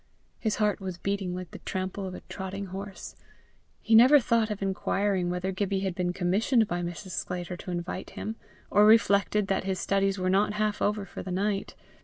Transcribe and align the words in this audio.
His 0.39 0.55
heart 0.55 0.81
was 0.81 0.97
beating 0.97 1.35
like 1.35 1.51
the 1.51 1.59
trample 1.59 2.07
of 2.07 2.15
a 2.15 2.21
trotting 2.21 2.65
horse. 2.73 3.15
He 3.83 3.93
never 3.93 4.19
thought 4.19 4.49
of 4.49 4.59
inquiring 4.59 5.29
whether 5.29 5.51
Gibbie 5.51 5.81
had 5.81 5.93
been 5.93 6.11
commissioned 6.11 6.67
by 6.67 6.81
Mrs. 6.81 7.11
Sclater 7.11 7.55
to 7.57 7.69
invite 7.69 8.09
him, 8.09 8.35
or 8.71 8.87
reflected 8.87 9.45
that 9.45 9.65
his 9.65 9.77
studies 9.77 10.17
were 10.17 10.27
not 10.27 10.53
half 10.53 10.81
over 10.81 11.05
for 11.05 11.21
the 11.21 11.29
night. 11.29 11.75